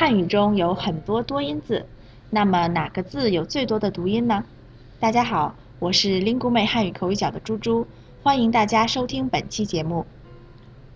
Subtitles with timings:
[0.00, 1.84] 汉语中有很多多音字，
[2.30, 4.42] 那么哪个字有最多的读音呢？
[4.98, 7.86] 大家好，我是 Lingu 妹汉语口语角的猪猪，
[8.22, 10.06] 欢迎大家收听本期节目。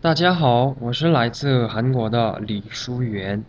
[0.00, 3.44] 大家好，我是来自韩国的李淑媛，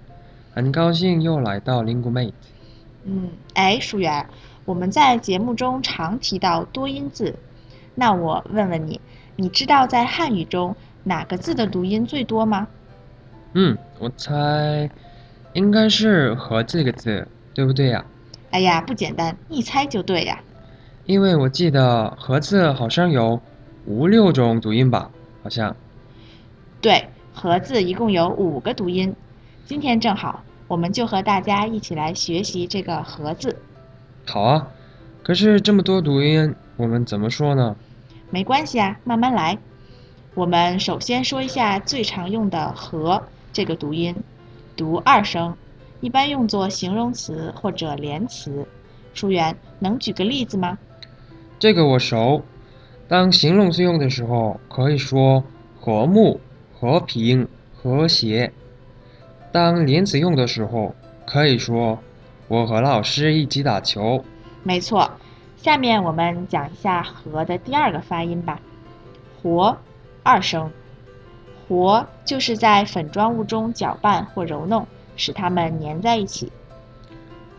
[0.53, 2.33] 很高兴又来到 Lingu Mate。
[3.05, 4.27] 嗯，哎，淑媛，
[4.65, 7.33] 我们在节目中常提到多音字，
[7.95, 8.99] 那我问问你，
[9.37, 10.75] 你知道在汉语中
[11.05, 12.67] 哪个字的读音最多吗？
[13.53, 14.89] 嗯，我猜
[15.55, 18.03] 应该是“和”这个字，对不对呀？
[18.51, 20.37] 哎呀，不简单，一猜就对呀。
[21.05, 23.41] 因为我记得“和”字好像有
[23.85, 25.09] 五六种读音吧，
[25.41, 25.73] 好像。
[26.81, 29.15] 对，“和”字一共有五个读音。
[29.65, 33.55] 今天正好，我们就和大家一起来学习这个“和”字。
[34.25, 34.67] 好啊，
[35.23, 37.77] 可是这么多读音，我们怎么说呢？
[38.29, 39.57] 没关系啊，慢慢来。
[40.33, 43.23] 我们首先说一下最常用的“和”。
[43.53, 44.13] 这个读音
[44.75, 45.55] 读二声，
[46.01, 48.67] 一般用作形容词或者连词。
[49.13, 50.77] 淑媛，能举个例子吗？
[51.57, 52.43] 这个我熟。
[53.07, 55.43] 当形容词用的时候，可以说
[55.79, 56.39] 和睦、
[56.73, 58.51] 和平、和谐；
[59.51, 60.93] 当连词用的时候，
[61.25, 61.97] 可以说
[62.47, 64.23] 我和老师一起打球。
[64.63, 65.09] 没错。
[65.57, 68.59] 下面我们讲一下“和”的第二个发音吧。
[69.41, 69.75] 活，
[70.21, 70.69] 二声。
[71.67, 74.85] 和就是在粉状物中搅拌或揉弄，
[75.15, 76.51] 使它们粘在一起。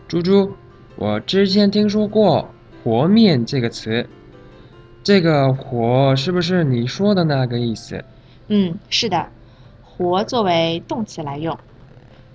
[0.07, 0.53] 猪猪，
[0.97, 2.49] 我之前听说过
[2.85, 4.09] “和面”这个词，
[5.03, 8.05] 这个“和”是不是你说的那个意思？
[8.49, 9.29] 嗯，是的
[9.83, 11.59] ，“和”作为动词来用。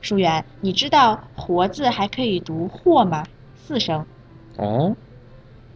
[0.02, 3.24] 淑媛，你知道“和”字还可以读“或”吗？
[3.56, 4.06] 四声。
[4.58, 4.94] 哦，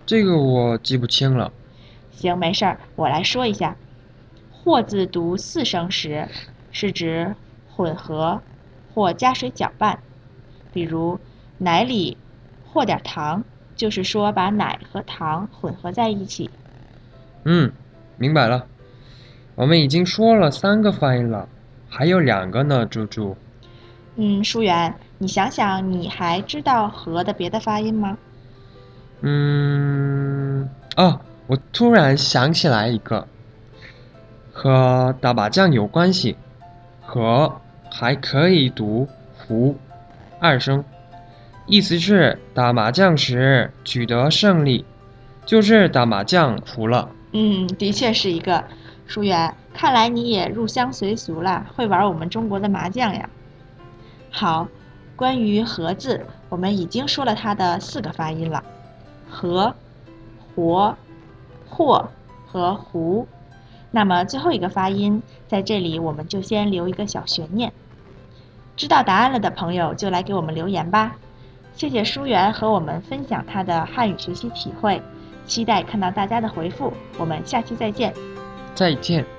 [0.06, 1.54] 这个我记不清了。
[2.12, 3.76] 行，没事儿，我来说一下。
[4.66, 6.28] 或字读四声时，
[6.72, 7.36] 是指
[7.70, 8.42] 混合
[8.96, 10.00] 或加水搅拌。
[10.74, 11.20] 比如
[11.60, 12.18] 奶里
[12.66, 13.44] 和点糖，
[13.76, 16.50] 就是说把奶和糖混合在一起。
[17.44, 17.72] 嗯，
[18.18, 18.66] 明白了。
[19.54, 21.48] 我们已经说了三个发音了，
[21.88, 23.38] 还有两个呢，猪猪。
[24.16, 28.18] 嗯，舒媛，你想想，你还知道“和”的别的发音吗？
[29.22, 30.68] 嗯，
[30.98, 33.28] 哦，我突然想起来一个。
[34.58, 36.38] 和打麻将有关系，
[37.02, 37.60] 和
[37.92, 39.06] 还可以读
[39.38, 39.76] 胡
[40.40, 40.82] 二声，
[41.66, 44.86] 意思是打麻将时取得胜利，
[45.46, 47.10] 就是打麻将胡了。
[47.34, 48.64] 嗯，的确是一个。
[49.08, 53.30] 舒媛，看来你也入乡随俗了，会玩我们中国的麻将呀。
[54.32, 54.68] 好，
[55.18, 58.64] 关于和字，我们已经说了它的四个发音了：
[59.30, 59.76] 和、
[60.56, 60.98] 活、
[61.68, 62.10] 或
[62.48, 63.28] 和胡。
[63.96, 67.72] 那么最后一个发音，在这里我们就先留一个小悬念。
[68.76, 71.16] 知道答案了的朋友就来给我们留言吧。
[71.74, 75.02] 谢谢书媛和我们分享他的汉语学习体会，
[75.46, 76.92] 期待看到大家的回复。
[77.18, 78.14] 我们下期再见。
[78.74, 79.35] 再见。